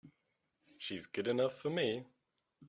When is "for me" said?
1.61-2.07